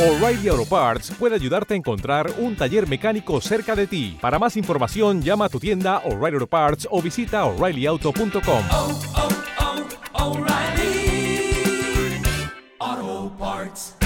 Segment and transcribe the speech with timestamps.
[0.00, 4.16] O'Reilly Auto Parts puede ayudarte a encontrar un taller mecánico cerca de ti.
[4.18, 8.62] Para más información, llama a tu tienda O'Reilly Auto Parts o visita oreillyauto.com.
[8.72, 8.98] oh,
[12.82, 13.96] oh, Parts.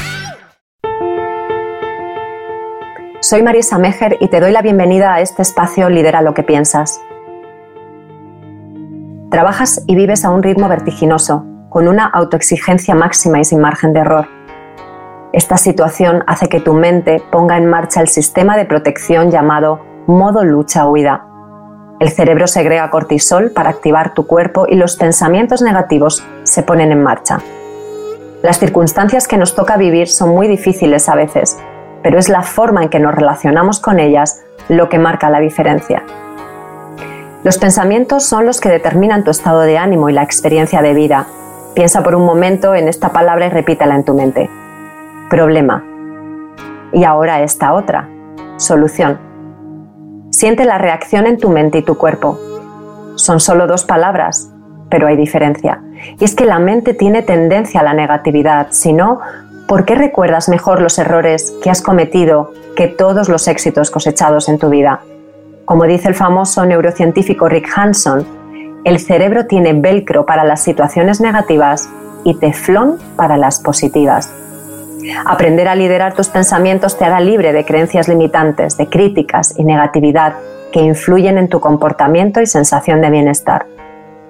[3.20, 7.00] Soy Marisa Mejer y te doy la bienvenida a este espacio Lidera lo que piensas.
[9.30, 14.00] Trabajas y vives a un ritmo vertiginoso, con una autoexigencia máxima y sin margen de
[14.00, 14.43] error.
[15.34, 20.44] Esta situación hace que tu mente ponga en marcha el sistema de protección llamado modo
[20.44, 21.26] lucha-huida.
[21.98, 27.02] El cerebro segrega cortisol para activar tu cuerpo y los pensamientos negativos se ponen en
[27.02, 27.40] marcha.
[28.44, 31.58] Las circunstancias que nos toca vivir son muy difíciles a veces,
[32.04, 36.04] pero es la forma en que nos relacionamos con ellas lo que marca la diferencia.
[37.42, 41.26] Los pensamientos son los que determinan tu estado de ánimo y la experiencia de vida.
[41.74, 44.48] Piensa por un momento en esta palabra y repítela en tu mente
[45.28, 45.84] problema.
[46.92, 48.08] Y ahora esta otra,
[48.56, 49.18] solución.
[50.30, 52.38] Siente la reacción en tu mente y tu cuerpo.
[53.16, 54.50] Son solo dos palabras,
[54.90, 55.82] pero hay diferencia.
[56.18, 59.20] Y es que la mente tiene tendencia a la negatividad, si no,
[59.66, 64.58] ¿por qué recuerdas mejor los errores que has cometido que todos los éxitos cosechados en
[64.58, 65.00] tu vida?
[65.64, 68.26] Como dice el famoso neurocientífico Rick Hanson,
[68.84, 71.88] el cerebro tiene velcro para las situaciones negativas
[72.22, 74.30] y teflón para las positivas.
[75.26, 80.34] Aprender a liderar tus pensamientos te hará libre de creencias limitantes, de críticas y negatividad
[80.72, 83.66] que influyen en tu comportamiento y sensación de bienestar.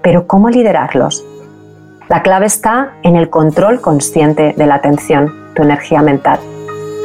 [0.02, 1.24] Pero ¿cómo liderarlos?
[2.08, 6.38] La clave está en el control consciente de la atención, tu energía mental.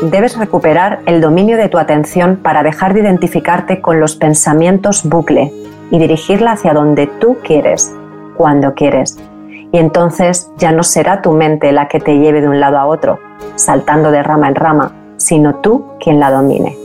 [0.02, 5.54] Debes recuperar el dominio de tu atención para dejar de identificarte con los pensamientos bucle
[5.92, 7.94] y dirigirla hacia donde tú quieres,
[8.36, 9.18] cuando quieres.
[9.72, 12.86] Y entonces ya no será tu mente la que te lleve de un lado a
[12.86, 13.20] otro,
[13.56, 16.76] saltando de rama en rama, sino tú quien la domine.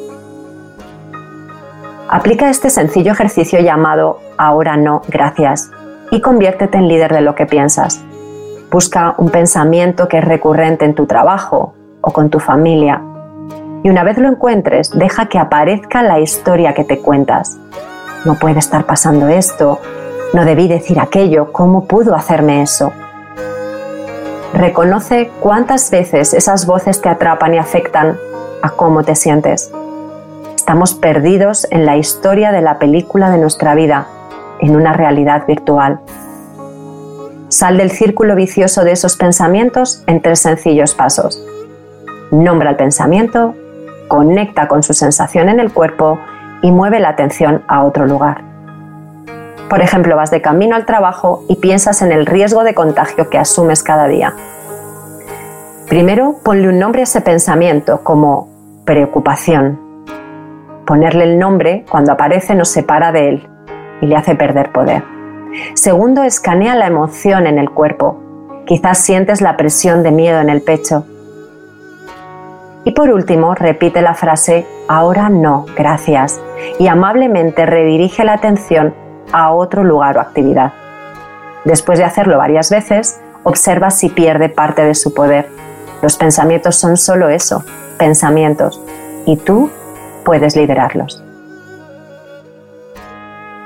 [2.08, 5.70] Aplica este sencillo ejercicio llamado Ahora no, gracias
[6.10, 8.04] y conviértete en líder de lo que piensas.
[8.70, 13.00] Busca un pensamiento que es recurrente en tu trabajo o con tu familia
[13.84, 17.58] y una vez lo encuentres, deja que aparezca la historia que te cuentas.
[18.24, 19.78] No puede estar pasando esto,
[20.34, 22.92] no debí decir aquello, ¿cómo pudo hacerme eso?
[24.52, 28.18] Reconoce cuántas veces esas voces te atrapan y afectan
[28.60, 29.70] a cómo te sientes.
[30.56, 34.08] Estamos perdidos en la historia de la película de nuestra vida,
[34.58, 36.00] en una realidad virtual.
[37.48, 41.40] Sal del círculo vicioso de esos pensamientos en tres sencillos pasos.
[42.32, 43.54] Nombra el pensamiento,
[44.08, 46.18] conecta con su sensación en el cuerpo
[46.60, 48.53] y mueve la atención a otro lugar.
[49.68, 53.38] Por ejemplo, vas de camino al trabajo y piensas en el riesgo de contagio que
[53.38, 54.34] asumes cada día.
[55.88, 58.48] Primero, ponle un nombre a ese pensamiento como
[58.84, 59.80] preocupación.
[60.86, 63.48] Ponerle el nombre cuando aparece nos separa de él
[64.00, 65.02] y le hace perder poder.
[65.74, 68.20] Segundo, escanea la emoción en el cuerpo.
[68.66, 71.06] Quizás sientes la presión de miedo en el pecho.
[72.84, 76.40] Y por último, repite la frase ahora no, gracias,
[76.78, 78.94] y amablemente redirige la atención
[79.32, 80.72] a otro lugar o actividad.
[81.64, 85.48] Después de hacerlo varias veces, observa si pierde parte de su poder.
[86.02, 87.64] Los pensamientos son solo eso,
[87.98, 88.80] pensamientos,
[89.24, 89.70] y tú
[90.24, 91.22] puedes liderarlos.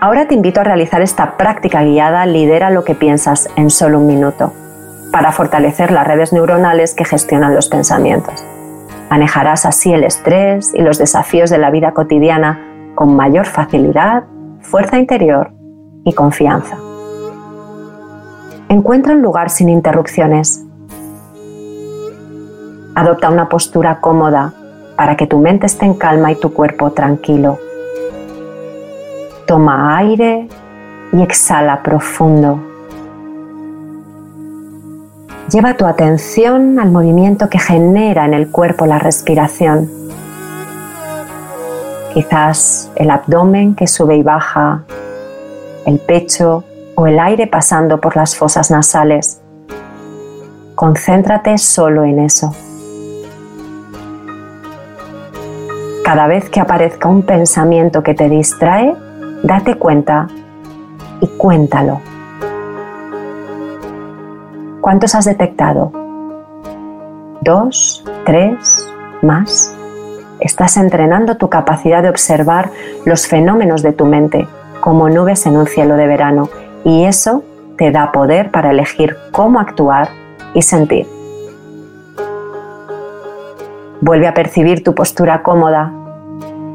[0.00, 4.06] Ahora te invito a realizar esta práctica guiada Lidera lo que piensas en solo un
[4.06, 4.52] minuto,
[5.10, 8.44] para fortalecer las redes neuronales que gestionan los pensamientos.
[9.10, 14.24] Manejarás así el estrés y los desafíos de la vida cotidiana con mayor facilidad
[14.68, 15.50] fuerza interior
[16.04, 16.76] y confianza.
[18.68, 20.62] Encuentra un lugar sin interrupciones.
[22.94, 24.52] Adopta una postura cómoda
[24.96, 27.58] para que tu mente esté en calma y tu cuerpo tranquilo.
[29.46, 30.48] Toma aire
[31.12, 32.60] y exhala profundo.
[35.50, 40.07] Lleva tu atención al movimiento que genera en el cuerpo la respiración
[42.18, 44.82] quizás el abdomen que sube y baja,
[45.86, 46.64] el pecho
[46.96, 49.40] o el aire pasando por las fosas nasales.
[50.74, 52.52] Concéntrate solo en eso.
[56.02, 58.96] Cada vez que aparezca un pensamiento que te distrae,
[59.44, 60.26] date cuenta
[61.20, 62.00] y cuéntalo.
[64.80, 65.92] ¿Cuántos has detectado?
[67.42, 68.04] ¿Dos?
[68.26, 68.90] ¿Tres?
[69.22, 69.77] ¿Más?
[70.40, 72.70] Estás entrenando tu capacidad de observar
[73.04, 74.46] los fenómenos de tu mente
[74.80, 76.48] como nubes en un cielo de verano
[76.84, 77.42] y eso
[77.76, 80.08] te da poder para elegir cómo actuar
[80.54, 81.06] y sentir.
[84.00, 85.92] Vuelve a percibir tu postura cómoda.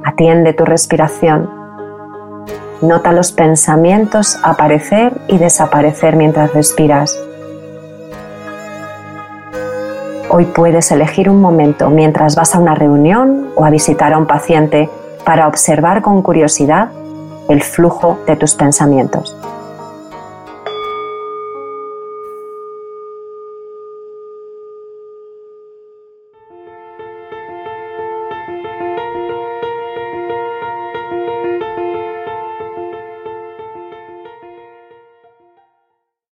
[0.03, 1.49] Atiende tu respiración.
[2.81, 7.17] Nota los pensamientos aparecer y desaparecer mientras respiras.
[10.35, 14.25] Hoy puedes elegir un momento mientras vas a una reunión o a visitar a un
[14.25, 14.89] paciente
[15.23, 16.89] para observar con curiosidad
[17.49, 19.37] el flujo de tus pensamientos.